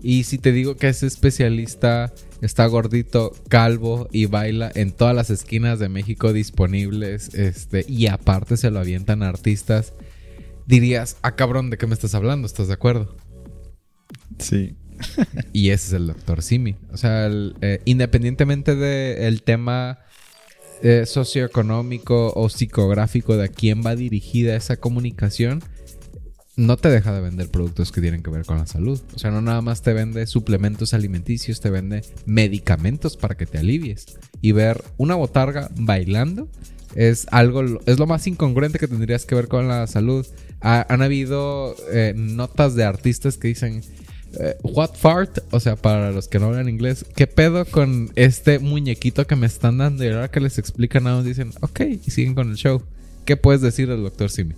Y 0.02 0.24
si 0.24 0.38
te 0.38 0.52
digo 0.52 0.78
que 0.78 0.90
ese 0.90 1.08
especialista 1.08 2.14
está 2.42 2.66
gordito, 2.68 3.34
calvo 3.50 4.08
y 4.12 4.26
baila 4.26 4.72
en 4.74 4.92
todas 4.92 5.16
las 5.16 5.30
esquinas 5.30 5.80
de 5.80 5.90
México 5.90 6.34
disponibles, 6.34 7.34
este, 7.34 7.86
y 7.88 8.08
aparte 8.08 8.58
se 8.58 8.72
lo 8.72 8.80
avientan 8.80 9.24
artistas 9.24 9.94
dirías, 10.72 11.18
ah, 11.22 11.36
cabrón, 11.36 11.70
¿de 11.70 11.78
qué 11.78 11.86
me 11.86 11.94
estás 11.94 12.16
hablando? 12.16 12.48
¿Estás 12.48 12.70
de 12.70 12.74
acuerdo? 12.74 13.18
Sí. 14.40 14.76
y 15.54 15.70
ese 15.70 15.88
es 15.88 15.94
el 15.94 16.08
doctor 16.08 16.42
Simi. 16.42 16.78
O 16.92 16.98
sea, 16.98 17.30
eh, 17.62 17.82
independientemente 17.86 18.76
del 18.76 19.44
tema 19.44 20.00
eh, 20.82 21.06
socioeconómico 21.06 22.32
o 22.34 22.50
psicográfico 22.50 23.36
de 23.36 23.46
a 23.46 23.48
quién 23.50 23.86
va 23.86 23.98
dirigida 23.98 24.56
esa 24.56 24.78
comunicación, 24.78 25.62
no 26.56 26.78
te 26.78 26.90
deja 26.90 27.14
de 27.14 27.22
vender 27.22 27.50
productos 27.50 27.92
que 27.92 28.00
tienen 28.00 28.24
que 28.24 28.32
ver 28.32 28.46
con 28.46 28.58
la 28.58 28.66
salud. 28.66 29.00
O 29.14 29.20
sea, 29.20 29.30
no 29.30 29.42
nada 29.42 29.62
más 29.62 29.82
te 29.82 29.92
vende 29.92 30.26
suplementos 30.26 30.94
alimenticios, 30.94 31.60
te 31.60 31.70
vende 31.70 32.02
medicamentos 32.26 33.18
para 33.18 33.36
que 33.36 33.46
te 33.46 33.58
alivies. 33.58 34.06
Y 34.40 34.54
ver 34.54 34.82
una 34.98 35.16
botarga 35.16 35.70
bailando 35.76 36.50
es 36.96 37.28
algo, 37.32 37.64
es 37.86 38.00
lo 38.00 38.08
más 38.08 38.28
incongruente 38.28 38.80
que 38.80 38.88
tendrías 38.88 39.26
que 39.26 39.36
ver 39.36 39.48
con 39.48 39.68
la 39.68 39.88
salud. 39.88 40.26
han 40.62 41.02
habido 41.02 41.76
eh, 41.92 42.14
notas 42.16 42.76
de 42.76 42.84
artistas 42.84 43.38
que 43.38 43.48
dicen, 43.48 43.82
eh, 44.40 44.56
what 44.64 44.96
fart, 44.96 45.40
o 45.52 45.60
sea, 45.60 45.76
para 45.76 46.12
los 46.12 46.28
que 46.28 46.40
no 46.40 46.48
hablan 46.48 46.70
inglés, 46.70 47.06
¿qué 47.16 47.28
pedo 47.28 47.66
con 47.66 48.12
este 48.16 48.60
muñequito 48.60 49.28
que 49.28 49.36
me 49.36 49.48
están 49.48 49.78
dando? 49.78 50.04
Y 50.04 50.10
ahora 50.10 50.30
que 50.30 50.40
les 50.40 50.58
explican 50.58 51.04
nada, 51.04 51.24
dicen, 51.24 51.52
ok, 51.62 51.82
y 52.04 52.12
siguen 52.12 52.36
con 52.36 52.50
el 52.50 52.56
show. 52.56 52.82
¿Qué 53.26 53.38
puedes 53.38 53.62
decir 53.62 53.88
del 53.88 54.04
doctor 54.04 54.30
Simi? 54.30 54.56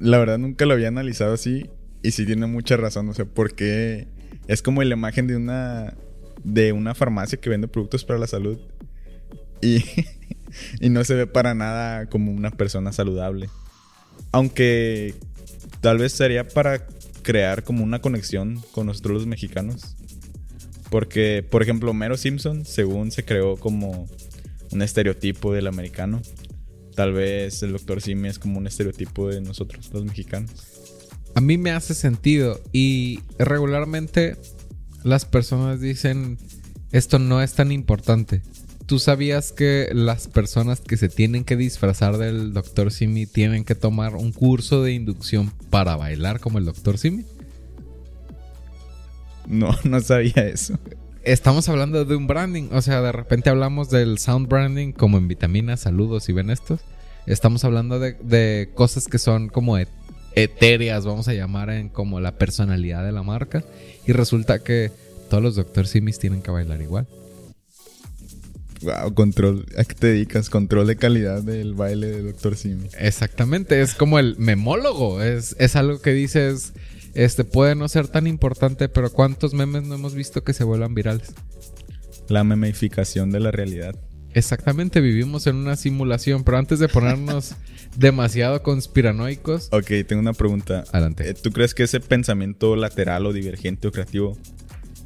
la 0.00 0.18
verdad 0.18 0.36
nunca 0.36 0.66
lo 0.66 0.74
había 0.74 0.88
analizado 0.88 1.32
así 1.32 1.70
y 2.02 2.10
sí 2.10 2.26
tiene 2.26 2.46
mucha 2.46 2.76
razón, 2.76 3.08
o 3.08 3.14
sea, 3.14 3.24
porque 3.24 4.06
es 4.46 4.60
como 4.60 4.82
la 4.82 4.94
imagen 4.94 5.26
de 5.26 5.36
una 5.36 5.94
de 6.44 6.72
una 6.72 6.94
farmacia 6.94 7.40
que 7.40 7.48
vende 7.48 7.66
productos 7.66 8.04
para 8.04 8.18
la 8.18 8.26
salud 8.26 8.58
y, 10.80 10.90
no 10.90 11.04
se 11.04 11.14
ve 11.14 11.26
para 11.26 11.54
nada 11.54 12.06
como 12.06 12.32
una 12.32 12.50
persona 12.50 12.92
saludable. 12.92 13.48
Aunque 14.32 15.14
tal 15.80 15.98
vez 15.98 16.12
sería 16.12 16.46
para 16.46 16.86
crear 17.22 17.64
como 17.64 17.82
una 17.82 18.00
conexión 18.00 18.62
con 18.72 18.86
nosotros 18.86 19.14
los 19.14 19.26
mexicanos. 19.26 19.96
Porque, 20.90 21.44
por 21.48 21.62
ejemplo, 21.62 21.92
Mero 21.92 22.16
Simpson, 22.16 22.64
según 22.64 23.10
se 23.10 23.24
creó 23.24 23.56
como 23.56 24.06
un 24.70 24.82
estereotipo 24.82 25.52
del 25.52 25.66
americano, 25.66 26.20
tal 26.94 27.12
vez 27.12 27.62
el 27.62 27.72
Doctor 27.72 28.00
Simi 28.00 28.28
es 28.28 28.38
como 28.38 28.58
un 28.58 28.66
estereotipo 28.66 29.28
de 29.28 29.40
nosotros, 29.40 29.90
los 29.92 30.04
mexicanos. 30.04 30.50
A 31.34 31.40
mí 31.40 31.58
me 31.58 31.72
hace 31.72 31.94
sentido 31.94 32.60
y 32.70 33.20
regularmente 33.38 34.36
las 35.02 35.24
personas 35.24 35.80
dicen 35.80 36.38
esto 36.92 37.18
no 37.18 37.42
es 37.42 37.54
tan 37.54 37.72
importante. 37.72 38.40
¿Tú 38.86 38.98
sabías 38.98 39.52
que 39.52 39.88
las 39.92 40.28
personas 40.28 40.80
que 40.80 40.96
se 40.96 41.08
tienen 41.08 41.44
que 41.44 41.56
disfrazar 41.56 42.18
del 42.18 42.52
Dr. 42.52 42.92
Simi 42.92 43.26
tienen 43.26 43.64
que 43.64 43.74
tomar 43.74 44.14
un 44.14 44.32
curso 44.32 44.82
de 44.82 44.92
inducción 44.92 45.52
para 45.70 45.96
bailar 45.96 46.40
como 46.40 46.58
el 46.58 46.66
Dr. 46.66 46.98
Simi? 46.98 47.24
No, 49.46 49.70
no 49.84 50.00
sabía 50.00 50.46
eso. 50.46 50.78
Estamos 51.22 51.68
hablando 51.70 52.04
de 52.04 52.16
un 52.16 52.26
branding, 52.26 52.68
o 52.72 52.82
sea, 52.82 53.00
de 53.00 53.12
repente 53.12 53.48
hablamos 53.48 53.88
del 53.88 54.18
sound 54.18 54.48
branding 54.48 54.92
como 54.92 55.16
en 55.16 55.28
vitaminas, 55.28 55.80
saludos 55.80 56.28
y 56.28 56.32
ven 56.32 56.50
estos. 56.50 56.80
Estamos 57.26 57.64
hablando 57.64 57.98
de, 57.98 58.70
cosas 58.74 59.06
que 59.08 59.18
son 59.18 59.48
como 59.48 59.78
etéreas, 60.34 61.06
vamos 61.06 61.26
a 61.28 61.32
llamar 61.32 61.70
en 61.70 61.88
como 61.88 62.20
la 62.20 62.36
personalidad 62.36 63.02
de 63.02 63.12
la 63.12 63.22
marca. 63.22 63.64
Y 64.06 64.12
resulta 64.12 64.58
que 64.58 64.92
todos 65.30 65.42
los 65.42 65.56
Dr. 65.56 65.86
Simis 65.86 66.18
tienen 66.18 66.42
que 66.42 66.50
bailar 66.50 66.82
igual. 66.82 67.06
Wow, 68.82 69.14
control. 69.14 69.66
¿A 69.78 69.84
qué 69.84 69.94
te 69.94 70.06
dedicas? 70.08 70.50
Control 70.50 70.86
de 70.86 70.96
calidad 70.96 71.42
del 71.42 71.74
baile 71.74 72.08
de 72.08 72.22
Doctor 72.22 72.56
Simi. 72.56 72.88
Exactamente, 72.98 73.80
es 73.80 73.94
como 73.94 74.18
el 74.18 74.36
memólogo. 74.38 75.22
Es, 75.22 75.56
es 75.58 75.76
algo 75.76 76.00
que 76.00 76.12
dices, 76.12 76.72
este 77.14 77.44
puede 77.44 77.74
no 77.74 77.88
ser 77.88 78.08
tan 78.08 78.26
importante, 78.26 78.88
pero 78.88 79.10
¿cuántos 79.10 79.54
memes 79.54 79.84
no 79.84 79.94
hemos 79.94 80.14
visto 80.14 80.44
que 80.44 80.52
se 80.52 80.64
vuelvan 80.64 80.94
virales? 80.94 81.32
La 82.28 82.44
memificación 82.44 83.30
de 83.30 83.40
la 83.40 83.50
realidad. 83.50 83.94
Exactamente, 84.34 85.00
vivimos 85.00 85.46
en 85.46 85.54
una 85.56 85.76
simulación, 85.76 86.42
pero 86.42 86.58
antes 86.58 86.80
de 86.80 86.88
ponernos 86.88 87.54
demasiado 87.96 88.62
conspiranoicos. 88.62 89.68
Ok, 89.70 89.92
tengo 90.08 90.20
una 90.20 90.32
pregunta. 90.32 90.84
Adelante. 90.90 91.30
Eh, 91.30 91.34
¿Tú 91.34 91.52
crees 91.52 91.72
que 91.72 91.84
ese 91.84 92.00
pensamiento 92.00 92.74
lateral 92.74 93.26
o 93.26 93.32
divergente 93.32 93.86
o 93.86 93.92
creativo 93.92 94.36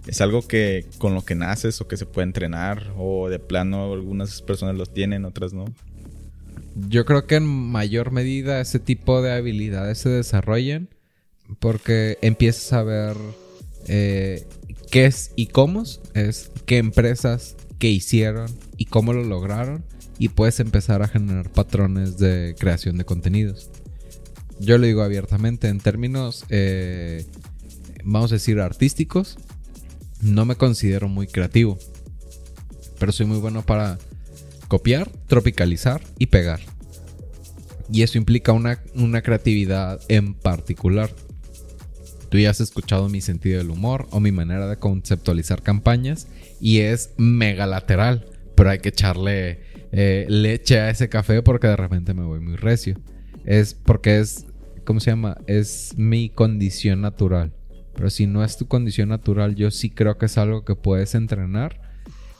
es 0.08 0.20
algo 0.22 0.46
que 0.46 0.86
con 0.96 1.14
lo 1.14 1.24
que 1.24 1.34
naces 1.34 1.80
o 1.80 1.86
que 1.86 1.98
se 1.98 2.06
puede 2.06 2.26
entrenar 2.26 2.92
o 2.96 3.28
de 3.28 3.38
plano 3.38 3.92
algunas 3.92 4.40
personas 4.42 4.74
los 4.76 4.92
tienen, 4.92 5.26
otras 5.26 5.52
no. 5.52 5.66
Yo 6.88 7.04
creo 7.04 7.26
que 7.26 7.36
en 7.36 7.46
mayor 7.46 8.10
medida 8.10 8.60
ese 8.60 8.78
tipo 8.78 9.20
de 9.20 9.32
habilidades 9.32 9.98
se 9.98 10.08
desarrollan 10.08 10.88
porque 11.58 12.18
empiezas 12.22 12.72
a 12.72 12.82
ver 12.82 13.16
eh, 13.86 14.46
qué 14.90 15.06
es 15.06 15.32
y 15.36 15.48
cómo 15.48 15.84
es, 16.14 16.50
qué 16.64 16.78
empresas 16.78 17.56
qué 17.78 17.88
hicieron 17.88 18.50
y 18.76 18.86
cómo 18.86 19.12
lo 19.12 19.24
lograron 19.24 19.84
y 20.18 20.30
puedes 20.30 20.58
empezar 20.60 21.02
a 21.02 21.08
generar 21.08 21.50
patrones 21.50 22.18
de 22.18 22.56
creación 22.58 22.96
de 22.96 23.04
contenidos. 23.04 23.70
Yo 24.58 24.78
lo 24.78 24.86
digo 24.86 25.02
abiertamente 25.02 25.68
en 25.68 25.78
términos, 25.78 26.44
eh, 26.48 27.24
vamos 28.04 28.32
a 28.32 28.36
decir, 28.36 28.58
artísticos 28.58 29.38
no 30.20 30.44
me 30.44 30.56
considero 30.56 31.08
muy 31.08 31.26
creativo, 31.26 31.78
pero 32.98 33.12
soy 33.12 33.26
muy 33.26 33.38
bueno 33.38 33.62
para 33.62 33.98
copiar, 34.68 35.10
tropicalizar 35.26 36.02
y 36.18 36.26
pegar. 36.26 36.60
Y 37.90 38.02
eso 38.02 38.18
implica 38.18 38.52
una, 38.52 39.22
creatividad 39.22 40.00
en 40.08 40.34
particular. 40.34 41.10
Tú 42.28 42.38
ya 42.38 42.50
has 42.50 42.60
escuchado 42.60 43.08
mi 43.08 43.22
sentido 43.22 43.58
del 43.58 43.70
humor 43.70 44.06
o 44.10 44.20
mi 44.20 44.30
manera 44.30 44.68
de 44.68 44.76
conceptualizar 44.76 45.62
campañas 45.62 46.28
y 46.60 46.80
es 46.80 47.14
mega 47.16 47.66
lateral, 47.66 48.26
pero 48.54 48.68
hay 48.68 48.80
que 48.80 48.90
echarle 48.90 49.60
eh, 49.92 50.26
leche 50.28 50.78
a 50.78 50.90
ese 50.90 51.08
café 51.08 51.42
porque 51.42 51.68
de 51.68 51.76
repente 51.76 52.12
me 52.12 52.24
voy 52.24 52.40
muy 52.40 52.56
recio. 52.56 53.00
Es 53.46 53.72
porque 53.72 54.18
es, 54.18 54.44
¿cómo 54.84 55.00
se 55.00 55.10
llama? 55.10 55.38
Es 55.46 55.94
mi 55.96 56.28
condición 56.28 57.00
natural. 57.00 57.54
Pero 57.98 58.10
si 58.10 58.28
no 58.28 58.44
es 58.44 58.56
tu 58.56 58.68
condición 58.68 59.08
natural, 59.08 59.56
yo 59.56 59.72
sí 59.72 59.90
creo 59.90 60.18
que 60.18 60.26
es 60.26 60.38
algo 60.38 60.64
que 60.64 60.76
puedes 60.76 61.16
entrenar. 61.16 61.80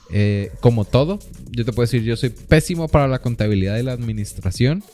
Eh, 0.09 0.53
como 0.61 0.85
todo, 0.85 1.19
yo 1.51 1.65
te 1.65 1.73
puedo 1.73 1.85
decir, 1.85 2.01
yo 2.01 2.15
soy 2.15 2.29
pésimo 2.29 2.87
para 2.87 3.09
la 3.09 3.19
contabilidad 3.19 3.77
y 3.77 3.83
la 3.83 3.91
administración. 3.91 4.85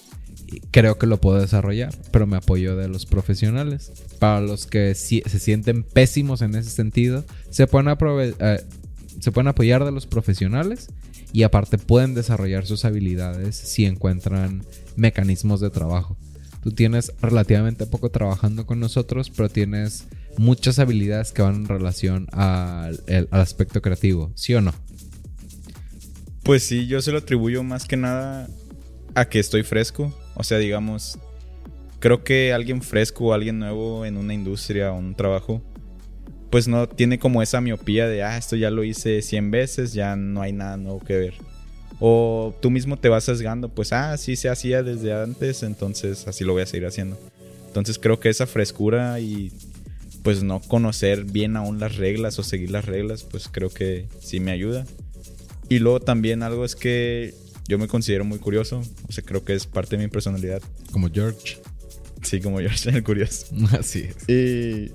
Creo 0.71 0.97
que 0.97 1.05
lo 1.05 1.21
puedo 1.21 1.39
desarrollar, 1.39 1.93
pero 2.09 2.25
me 2.25 2.37
apoyo 2.37 2.75
de 2.75 2.87
los 2.87 3.05
profesionales. 3.05 3.91
Para 4.17 4.41
los 4.41 4.65
que 4.65 4.95
se 4.95 5.21
sienten 5.39 5.83
pésimos 5.83 6.41
en 6.41 6.55
ese 6.55 6.71
sentido, 6.71 7.23
se 7.51 7.67
pueden, 7.67 7.95
eh, 8.39 8.63
se 9.19 9.31
pueden 9.31 9.49
apoyar 9.49 9.85
de 9.85 9.91
los 9.91 10.07
profesionales 10.07 10.89
y 11.31 11.43
aparte 11.43 11.77
pueden 11.77 12.15
desarrollar 12.15 12.65
sus 12.65 12.85
habilidades 12.85 13.55
si 13.55 13.85
encuentran 13.85 14.65
mecanismos 14.95 15.61
de 15.61 15.69
trabajo. 15.69 16.17
Tú 16.63 16.71
tienes 16.71 17.13
relativamente 17.21 17.85
poco 17.85 18.09
trabajando 18.09 18.65
con 18.65 18.79
nosotros, 18.79 19.29
pero 19.29 19.47
tienes 19.47 20.05
muchas 20.37 20.79
habilidades 20.79 21.31
que 21.31 21.41
van 21.41 21.55
en 21.55 21.67
relación 21.67 22.27
al, 22.31 22.99
aspecto 23.31 23.81
creativo, 23.81 24.31
¿sí 24.35 24.53
o 24.53 24.61
no? 24.61 24.73
Pues 26.43 26.63
sí, 26.63 26.87
yo 26.87 27.01
se 27.01 27.11
lo 27.11 27.19
atribuyo 27.19 27.63
más 27.63 27.85
que 27.85 27.97
nada 27.97 28.47
a 29.15 29.25
que 29.25 29.39
estoy 29.39 29.63
fresco. 29.63 30.13
O 30.35 30.43
sea, 30.43 30.57
digamos, 30.57 31.17
creo 31.99 32.23
que 32.23 32.53
alguien 32.53 32.81
fresco 32.81 33.33
alguien 33.33 33.59
nuevo 33.59 34.05
en 34.05 34.17
una 34.17 34.33
industria 34.33 34.91
o 34.91 34.97
un 34.97 35.15
trabajo, 35.15 35.61
pues 36.51 36.67
no 36.67 36.87
tiene 36.87 37.17
como 37.17 37.41
esa 37.41 37.61
miopía 37.61 38.07
de, 38.07 38.23
ah, 38.23 38.37
esto 38.37 38.55
ya 38.55 38.69
lo 38.69 38.83
hice 38.83 39.21
100 39.21 39.51
veces, 39.51 39.93
ya 39.93 40.15
no 40.15 40.41
hay 40.41 40.53
nada 40.53 40.77
nuevo 40.77 40.99
que 40.99 41.17
ver. 41.17 41.33
O 41.99 42.53
tú 42.61 42.69
mismo 42.69 42.97
te 42.97 43.09
vas 43.09 43.23
sesgando, 43.23 43.69
pues, 43.69 43.93
ah, 43.93 44.17
sí 44.17 44.35
se 44.35 44.49
hacía 44.49 44.83
desde 44.83 45.13
antes, 45.13 45.63
entonces 45.63 46.27
así 46.27 46.43
lo 46.43 46.53
voy 46.53 46.61
a 46.61 46.65
seguir 46.65 46.87
haciendo. 46.87 47.17
Entonces 47.67 47.97
creo 47.97 48.19
que 48.19 48.29
esa 48.29 48.47
frescura 48.47 49.19
y 49.19 49.51
pues 50.25 50.41
no 50.41 50.59
conocer 50.59 51.23
bien 51.23 51.55
aún 51.55 51.79
las 51.79 51.97
reglas 51.97 52.39
o 52.39 52.43
seguir 52.43 52.71
las 52.71 52.85
reglas, 52.85 53.21
pues 53.21 53.47
creo 53.47 53.69
que 53.69 54.07
sí 54.19 54.39
me 54.39 54.49
ayuda. 54.49 54.83
Y 55.69 55.77
luego 55.77 55.99
también 55.99 56.41
algo 56.41 56.65
es 56.65 56.75
que 56.75 57.35
yo 57.67 57.77
me 57.77 57.87
considero 57.87 58.25
muy 58.25 58.39
curioso, 58.39 58.81
o 59.07 59.11
sea, 59.11 59.23
creo 59.23 59.45
que 59.45 59.53
es 59.53 59.67
parte 59.67 59.97
de 59.97 60.03
mi 60.03 60.09
personalidad. 60.09 60.63
Como 60.91 61.11
George. 61.11 61.59
Sí, 62.23 62.41
como 62.41 62.57
George, 62.57 62.89
el 62.97 63.03
curioso. 63.03 63.45
Así 63.79 64.09
es. 64.09 64.27
Y, 64.27 64.91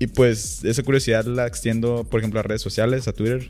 y 0.00 0.08
pues 0.08 0.64
esa 0.64 0.82
curiosidad 0.82 1.24
la 1.24 1.46
extiendo, 1.46 2.02
por 2.02 2.18
ejemplo, 2.18 2.40
a 2.40 2.42
redes 2.42 2.62
sociales, 2.62 3.06
a 3.06 3.12
Twitter. 3.12 3.48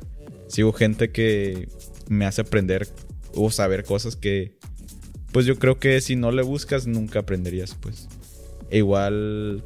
Sigo 0.48 0.74
gente 0.74 1.10
que 1.10 1.70
me 2.10 2.26
hace 2.26 2.42
aprender 2.42 2.86
o 3.34 3.50
saber 3.50 3.84
cosas 3.84 4.14
que, 4.14 4.58
pues 5.32 5.46
yo 5.46 5.58
creo 5.58 5.78
que 5.78 5.98
si 6.02 6.16
no 6.16 6.32
le 6.32 6.42
buscas, 6.42 6.86
nunca 6.86 7.20
aprenderías, 7.20 7.78
pues. 7.80 8.08
E 8.68 8.76
igual 8.76 9.64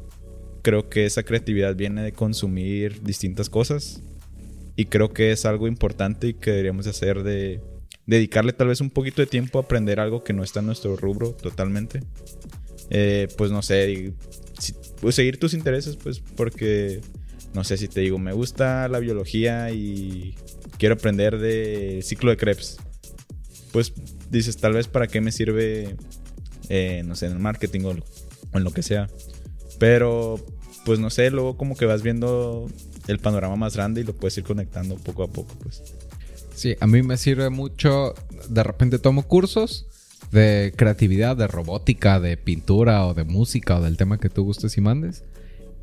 creo 0.67 0.89
que 0.89 1.05
esa 1.05 1.23
creatividad 1.23 1.77
viene 1.77 2.03
de 2.03 2.11
consumir 2.11 3.01
distintas 3.01 3.49
cosas 3.49 4.01
y 4.75 4.87
creo 4.87 5.13
que 5.13 5.31
es 5.31 5.45
algo 5.45 5.65
importante 5.65 6.27
y 6.27 6.33
que 6.33 6.51
deberíamos 6.51 6.87
hacer 6.87 7.23
de 7.23 7.61
dedicarle 8.05 8.51
tal 8.51 8.67
vez 8.67 8.81
un 8.81 8.89
poquito 8.89 9.21
de 9.21 9.27
tiempo 9.27 9.59
a 9.59 9.61
aprender 9.61 10.01
algo 10.01 10.25
que 10.25 10.33
no 10.33 10.43
está 10.43 10.59
en 10.59 10.65
nuestro 10.65 10.97
rubro 10.97 11.31
totalmente. 11.31 12.01
Eh, 12.89 13.29
pues 13.37 13.49
no 13.49 13.61
sé, 13.61 14.11
pues 14.99 15.15
seguir 15.15 15.39
tus 15.39 15.53
intereses, 15.53 15.95
pues 15.95 16.19
porque 16.19 16.99
no 17.53 17.63
sé 17.63 17.77
si 17.77 17.87
te 17.87 18.01
digo, 18.01 18.19
me 18.19 18.33
gusta 18.33 18.89
la 18.89 18.99
biología 18.99 19.71
y 19.71 20.35
quiero 20.77 20.95
aprender 20.95 21.37
de 21.37 22.01
ciclo 22.03 22.29
de 22.29 22.35
Krebs. 22.35 22.75
Pues 23.71 23.93
dices, 24.29 24.57
tal 24.57 24.73
vez 24.73 24.89
para 24.89 25.07
qué 25.07 25.21
me 25.21 25.31
sirve 25.31 25.95
eh, 26.67 27.03
no 27.05 27.15
sé, 27.15 27.27
en 27.27 27.31
el 27.31 27.39
marketing 27.39 27.85
o, 27.85 27.91
o 27.91 28.57
en 28.57 28.65
lo 28.65 28.71
que 28.71 28.83
sea. 28.83 29.07
Pero, 29.79 30.43
pues 30.87 30.99
no 30.99 31.09
sé, 31.09 31.29
luego 31.31 31.57
como 31.57 31.75
que 31.75 31.85
vas 31.85 32.01
viendo 32.01 32.65
el 33.09 33.19
panorama 33.19 33.57
más 33.57 33.75
grande 33.75 33.99
y 33.99 34.03
lo 34.05 34.13
puedes 34.13 34.37
ir 34.37 34.45
conectando 34.45 34.95
poco 34.95 35.23
a 35.23 35.27
poco, 35.27 35.53
pues. 35.61 35.83
Sí, 36.55 36.77
a 36.79 36.87
mí 36.87 37.03
me 37.03 37.17
sirve 37.17 37.49
mucho. 37.49 38.15
De 38.47 38.63
repente 38.63 38.97
tomo 38.97 39.23
cursos 39.23 39.85
de 40.31 40.73
creatividad, 40.77 41.35
de 41.35 41.47
robótica, 41.47 42.21
de 42.21 42.37
pintura 42.37 43.05
o 43.05 43.13
de 43.13 43.25
música 43.25 43.75
o 43.75 43.81
del 43.81 43.97
tema 43.97 44.17
que 44.17 44.29
tú 44.29 44.45
gustes 44.45 44.77
y 44.77 44.81
mandes. 44.81 45.25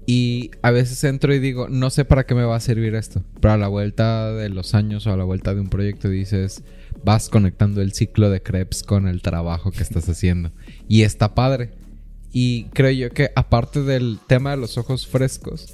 Y 0.07 0.53
a 0.63 0.71
veces 0.71 1.05
entro 1.05 1.35
y 1.35 1.39
digo, 1.39 1.69
no 1.69 1.91
sé 1.91 2.07
para 2.07 2.25
qué 2.25 2.35
me 2.35 2.45
va 2.45 2.57
a 2.57 2.61
servir 2.61 2.95
esto. 2.95 3.23
Pero 3.43 3.53
a 3.53 3.59
la 3.59 3.69
vuelta 3.69 4.33
de 4.33 4.49
los 4.49 4.75
años 4.75 5.07
o 5.07 5.13
a 5.13 5.19
la 5.19 5.25
vuelta 5.25 5.55
de 5.55 5.61
un 5.61 5.69
proyecto 5.69 6.09
dices, 6.09 6.63
vas 7.05 7.29
conectando 7.29 7.83
el 7.83 7.93
ciclo 7.93 8.31
de 8.31 8.43
crepes 8.43 8.83
con 8.83 9.07
el 9.07 9.21
trabajo 9.21 9.71
que 9.71 9.83
estás 9.83 10.09
haciendo. 10.09 10.51
Y 10.89 11.03
está 11.03 11.35
padre. 11.35 11.73
Y 12.37 12.65
creo 12.75 12.91
yo 12.91 13.11
que 13.11 13.31
aparte 13.37 13.85
del 13.85 14.19
tema 14.27 14.51
de 14.51 14.57
los 14.57 14.77
ojos 14.77 15.07
frescos, 15.07 15.73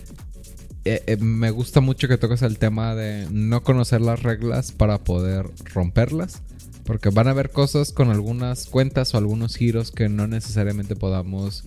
eh, 0.85 1.03
eh, 1.07 1.17
me 1.17 1.51
gusta 1.51 1.81
mucho 1.81 2.07
que 2.07 2.19
toques 2.19 2.43
el 2.43 2.59
tema 2.59 2.95
de 2.95 3.27
no 3.31 3.63
conocer 3.63 4.03
las 4.03 4.23
reglas 4.23 4.71
para 4.71 4.99
poder 4.99 5.47
romperlas. 5.73 6.43
Porque 6.85 7.09
van 7.09 7.29
a 7.29 7.31
haber 7.31 7.49
cosas 7.51 7.93
con 7.93 8.11
algunas 8.11 8.67
cuentas 8.67 9.15
o 9.15 9.19
algunos 9.19 9.57
giros 9.57 9.91
que 9.91 10.11
no 10.11 10.27
necesariamente 10.27 10.97
podamos, 10.97 11.65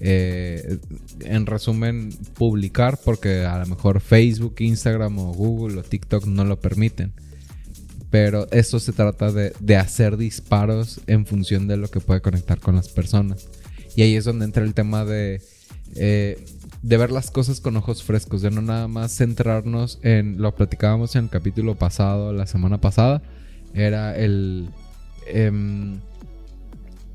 eh, 0.00 0.78
en 1.20 1.46
resumen, 1.46 2.10
publicar 2.34 2.98
porque 3.04 3.44
a 3.44 3.58
lo 3.58 3.66
mejor 3.66 4.00
Facebook, 4.00 4.56
Instagram 4.58 5.20
o 5.20 5.32
Google 5.32 5.78
o 5.78 5.82
TikTok 5.84 6.26
no 6.26 6.44
lo 6.44 6.58
permiten. 6.58 7.12
Pero 8.10 8.50
esto 8.50 8.80
se 8.80 8.92
trata 8.92 9.30
de, 9.30 9.52
de 9.60 9.76
hacer 9.76 10.16
disparos 10.16 11.00
en 11.06 11.26
función 11.26 11.68
de 11.68 11.76
lo 11.76 11.86
que 11.88 12.00
puede 12.00 12.20
conectar 12.20 12.58
con 12.58 12.74
las 12.74 12.88
personas. 12.88 13.46
Y 13.96 14.02
ahí 14.02 14.16
es 14.16 14.24
donde 14.24 14.44
entra 14.44 14.64
el 14.64 14.74
tema 14.74 15.04
de 15.04 15.40
de 16.82 16.96
ver 16.96 17.12
las 17.12 17.30
cosas 17.30 17.60
con 17.60 17.76
ojos 17.76 18.02
frescos, 18.02 18.42
de 18.42 18.50
no 18.50 18.60
nada 18.60 18.88
más 18.88 19.16
centrarnos 19.16 19.98
en, 20.02 20.42
lo 20.42 20.54
platicábamos 20.54 21.14
en 21.14 21.24
el 21.24 21.30
capítulo 21.30 21.76
pasado, 21.76 22.32
la 22.32 22.46
semana 22.46 22.80
pasada, 22.80 23.22
era 23.72 24.16
el, 24.18 24.68
em, 25.28 26.00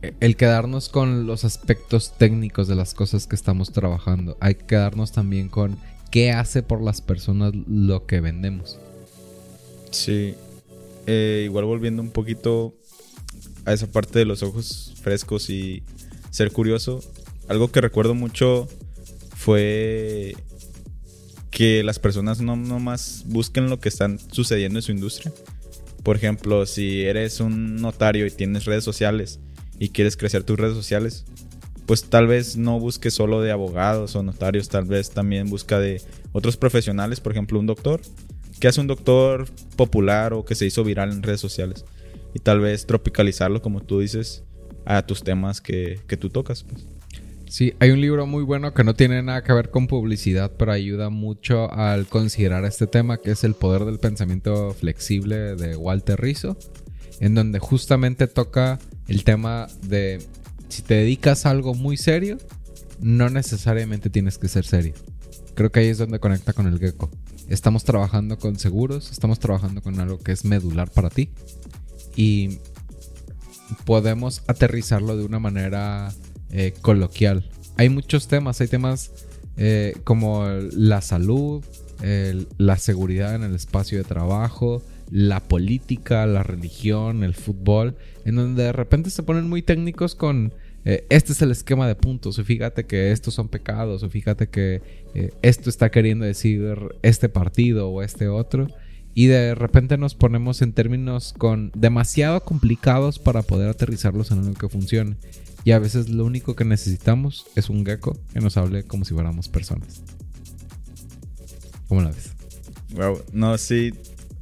el 0.02 0.36
quedarnos 0.38 0.88
con 0.88 1.28
los 1.28 1.44
aspectos 1.44 2.14
técnicos 2.18 2.70
de 2.70 2.76
las 2.76 2.94
cosas 2.94 3.28
que 3.28 3.36
estamos 3.36 3.74
trabajando. 3.74 4.38
Hay 4.40 4.56
que 4.56 4.66
quedarnos 4.66 5.12
también 5.12 5.50
con 5.50 5.78
qué 6.12 6.32
hace 6.32 6.64
por 6.64 6.82
las 6.82 7.02
personas 7.02 7.54
lo 7.68 8.06
que 8.06 8.22
vendemos. 8.22 8.80
Sí, 9.92 10.36
eh, 11.08 11.42
igual 11.44 11.66
volviendo 11.66 12.02
un 12.02 12.12
poquito 12.12 12.74
a 13.66 13.74
esa 13.74 13.88
parte 13.88 14.20
de 14.20 14.26
los 14.26 14.44
ojos 14.44 14.94
frescos 15.02 15.50
y 15.50 15.84
ser 16.32 16.52
curioso, 16.52 17.02
algo 17.48 17.72
que 17.72 17.82
recuerdo 17.82 18.14
mucho 18.14 18.68
fue 19.36 20.36
que 21.52 21.84
las 21.84 22.00
personas 22.00 22.42
no 22.42 22.56
más 22.56 23.24
busquen 23.28 23.70
lo 23.70 23.80
que 23.80 23.90
están 23.90 24.20
sucediendo 24.32 24.80
en 24.80 24.84
su 24.84 24.92
industria. 24.92 25.32
Por 26.04 26.16
ejemplo, 26.16 26.66
si 26.66 27.04
eres 27.04 27.40
un 27.40 27.78
notario 27.78 28.26
y 28.26 28.32
tienes 28.32 28.66
redes 28.66 28.84
sociales 28.84 29.40
y 29.80 29.90
quieres 29.90 30.16
crecer 30.16 30.44
tus 30.44 30.58
redes 30.58 30.76
sociales, 30.76 31.26
pues 31.86 32.04
tal 32.06 32.28
vez 32.28 32.58
no 32.58 32.80
busques 32.80 33.14
solo 33.14 33.42
de 33.42 33.52
abogados 33.52 34.16
o 34.16 34.24
notarios, 34.24 34.70
tal 34.70 34.86
vez 34.86 35.10
también 35.10 35.50
busca 35.50 35.80
de 35.80 36.02
otros 36.34 36.58
profesionales, 36.58 37.20
por 37.20 37.32
ejemplo, 37.32 37.60
un 37.60 37.66
doctor. 37.66 38.02
que 38.60 38.68
hace 38.68 38.82
un 38.82 38.88
doctor 38.88 39.48
popular 39.76 40.34
o 40.34 40.44
que 40.44 40.56
se 40.56 40.66
hizo 40.66 40.84
viral 40.84 41.12
en 41.12 41.24
redes 41.24 41.42
sociales? 41.42 41.86
Y 42.34 42.40
tal 42.40 42.60
vez 42.60 42.86
tropicalizarlo, 42.86 43.62
como 43.62 43.82
tú 43.82 44.00
dices, 44.00 44.44
a 44.88 45.06
tus 45.06 45.22
temas 45.22 45.60
que, 45.62 46.00
que 46.08 46.18
tú 46.18 46.30
tocas. 46.30 46.64
Pues. 46.64 46.86
Sí, 47.50 47.74
hay 47.80 47.92
un 47.92 48.02
libro 48.02 48.26
muy 48.26 48.44
bueno 48.44 48.74
que 48.74 48.84
no 48.84 48.94
tiene 48.94 49.22
nada 49.22 49.44
que 49.44 49.54
ver 49.54 49.70
con 49.70 49.88
publicidad, 49.88 50.52
pero 50.58 50.72
ayuda 50.72 51.10
mucho 51.10 51.72
al 51.72 52.08
considerar 52.08 52.66
este 52.66 52.88
tema, 52.88 53.18
que 53.18 53.32
es 53.32 53.44
El 53.44 53.54
poder 53.54 53.86
del 53.86 54.00
pensamiento 54.00 54.74
flexible 54.74 55.56
de 55.56 55.76
Walter 55.76 56.20
Rizzo, 56.20 56.58
en 57.20 57.36
donde 57.36 57.60
justamente 57.60 58.28
toca 58.28 58.80
el 59.08 59.24
tema 59.24 59.68
de 59.84 60.20
si 60.70 60.82
te 60.82 60.96
dedicas 60.96 61.46
a 61.46 61.52
algo 61.52 61.74
muy 61.74 61.98
serio, 61.98 62.38
no 63.00 63.30
necesariamente 63.30 64.10
tienes 64.10 64.38
que 64.38 64.48
ser 64.48 64.66
serio. 64.66 64.94
Creo 65.54 65.72
que 65.72 65.82
ahí 65.82 65.88
es 65.88 65.98
donde 65.98 66.20
conecta 66.20 66.54
con 66.54 66.68
el 66.68 66.80
gecko. 66.80 67.10
Estamos 67.50 67.84
trabajando 67.84 68.38
con 68.38 68.58
seguros, 68.60 69.12
estamos 69.12 69.40
trabajando 69.40 69.82
con 69.82 70.00
algo 70.00 70.20
que 70.20 70.34
es 70.34 70.44
medular 70.44 70.92
para 70.92 71.10
ti 71.10 71.30
y 72.18 72.60
podemos 73.86 74.44
aterrizarlo 74.48 75.18
de 75.18 75.26
una 75.26 75.40
manera 75.40 76.14
eh, 76.52 76.74
coloquial. 76.82 77.50
Hay 77.78 77.90
muchos 77.90 78.28
temas, 78.28 78.62
hay 78.62 78.68
temas 78.68 79.12
eh, 79.58 79.96
como 80.04 80.46
la 80.74 81.02
salud, 81.02 81.64
la 82.58 82.78
seguridad 82.78 83.34
en 83.34 83.44
el 83.44 83.56
espacio 83.56 83.98
de 83.98 84.04
trabajo, 84.04 84.84
la 85.10 85.40
política, 85.40 86.28
la 86.28 86.44
religión, 86.44 87.24
el 87.24 87.34
fútbol, 87.34 87.96
en 88.24 88.36
donde 88.36 88.64
de 88.64 88.72
repente 88.72 89.10
se 89.10 89.24
ponen 89.24 89.50
muy 89.50 89.64
técnicos 89.64 90.14
con 90.14 90.54
eh, 90.86 91.06
este 91.10 91.34
es 91.34 91.42
el 91.42 91.52
esquema 91.52 91.86
de 91.86 91.96
puntos, 91.96 92.40
o 92.40 92.44
fíjate 92.46 92.86
que 92.86 93.12
estos 93.12 93.34
son 93.34 93.50
pecados, 93.50 94.04
o 94.04 94.10
fíjate 94.10 94.48
que 94.48 94.82
esto 95.42 95.70
está 95.70 95.90
queriendo 95.92 96.24
decir 96.24 96.78
este 97.02 97.28
partido 97.28 97.90
o 97.90 98.04
este 98.04 98.30
otro. 98.30 98.68
Y 99.18 99.26
de 99.26 99.56
repente 99.56 99.98
nos 99.98 100.14
ponemos 100.14 100.62
en 100.62 100.74
términos 100.74 101.34
con 101.36 101.72
demasiado 101.74 102.40
complicados 102.42 103.18
para 103.18 103.42
poder 103.42 103.68
aterrizarlos 103.68 104.30
en 104.30 104.38
algo 104.38 104.54
que 104.54 104.70
funcione. 104.70 105.16
Y 105.64 105.72
a 105.72 105.80
veces 105.80 106.10
lo 106.10 106.24
único 106.24 106.56
que 106.56 106.66
necesitamos 106.66 107.48
es 107.56 107.72
un 107.72 107.84
gecko 107.84 108.16
que 108.32 108.42
nos 108.42 108.58
hable 108.58 108.84
como 108.84 109.06
si 109.06 109.16
fuéramos 109.16 109.50
personas. 109.50 110.04
¿Cómo 111.88 112.04
la 112.04 112.12
ves? 112.12 112.30
Wow, 112.94 113.24
no, 113.34 113.58
sí. 113.58 113.92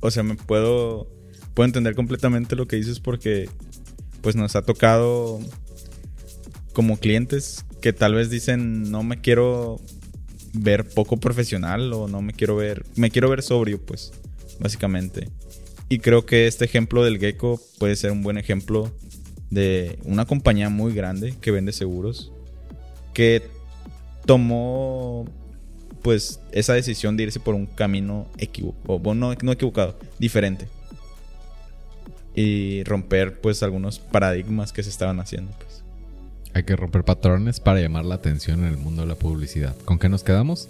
O 0.01 0.11
sea, 0.11 0.23
me 0.23 0.35
puedo, 0.35 1.07
puedo 1.53 1.67
entender 1.67 1.95
completamente 1.95 2.57
lo 2.57 2.67
que 2.67 2.75
dices 2.75 2.99
porque 2.99 3.47
pues 4.19 4.35
nos 4.35 4.57
ha 4.57 4.63
tocado 4.63 5.39
como 6.73 6.97
clientes 6.97 7.63
que 7.79 7.93
tal 7.93 8.13
vez 8.13 8.29
dicen 8.29 8.91
no 8.91 9.03
me 9.03 9.21
quiero 9.21 9.79
ver 10.51 10.85
poco 10.85 11.15
profesional 11.15 11.93
o 11.93 12.09
no 12.09 12.21
me 12.21 12.33
quiero 12.33 12.57
ver, 12.57 12.85
me 12.97 13.09
quiero 13.09 13.29
ver 13.29 13.41
sobrio, 13.41 13.79
pues, 13.79 14.11
básicamente. 14.59 15.29
Y 15.89 15.99
creo 15.99 16.25
que 16.25 16.47
este 16.47 16.65
ejemplo 16.65 17.03
del 17.03 17.19
gecko 17.19 17.61
puede 17.77 17.95
ser 17.95 18.11
un 18.11 18.23
buen 18.23 18.37
ejemplo 18.37 18.91
de 19.49 19.99
una 20.03 20.25
compañía 20.25 20.69
muy 20.69 20.93
grande 20.93 21.35
que 21.39 21.51
vende 21.51 21.71
seguros 21.71 22.31
que 23.13 23.43
tomó 24.25 25.25
pues 26.01 26.39
esa 26.51 26.73
decisión 26.73 27.17
de 27.17 27.23
irse 27.23 27.39
por 27.39 27.55
un 27.55 27.65
camino 27.65 28.27
equivocado, 28.37 29.15
no, 29.15 29.33
no 29.33 29.51
equivocado, 29.51 29.97
diferente. 30.19 30.67
Y 32.35 32.83
romper 32.83 33.39
pues 33.39 33.63
algunos 33.63 33.97
paradigmas 33.97 34.73
que 34.73 34.83
se 34.83 34.89
estaban 34.89 35.19
haciendo. 35.19 35.51
Pues. 35.53 35.83
Hay 36.53 36.63
que 36.63 36.75
romper 36.75 37.05
patrones 37.05 37.59
para 37.59 37.79
llamar 37.79 38.05
la 38.05 38.15
atención 38.15 38.59
en 38.59 38.67
el 38.67 38.77
mundo 38.77 39.01
de 39.01 39.07
la 39.07 39.15
publicidad. 39.15 39.75
¿Con 39.85 39.97
qué 39.97 40.09
nos 40.09 40.23
quedamos? 40.23 40.69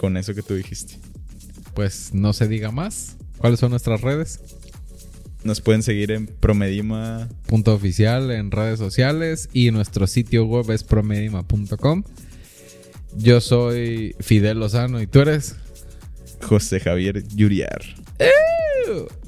Con 0.00 0.16
eso 0.16 0.34
que 0.34 0.42
tú 0.42 0.54
dijiste. 0.54 0.94
Pues 1.74 2.14
no 2.14 2.32
se 2.32 2.48
diga 2.48 2.70
más. 2.70 3.16
¿Cuáles 3.38 3.60
son 3.60 3.70
nuestras 3.70 4.00
redes? 4.00 4.40
Nos 5.42 5.60
pueden 5.60 5.82
seguir 5.82 6.10
en 6.10 6.26
Promedima. 6.26 7.28
Punto 7.46 7.74
oficial 7.74 8.30
en 8.30 8.50
redes 8.50 8.78
sociales 8.78 9.50
y 9.52 9.70
nuestro 9.70 10.06
sitio 10.06 10.46
web 10.46 10.70
es 10.70 10.84
promedima.com. 10.84 12.04
Yo 13.16 13.40
soy 13.40 14.16
Fidel 14.20 14.60
Lozano 14.60 15.00
y 15.00 15.06
tú 15.06 15.20
eres 15.20 15.56
José 16.42 16.80
Javier 16.80 17.26
Yuriar. 17.28 17.82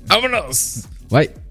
¡Vámonos! 0.09 0.85
Bye. 1.11 1.46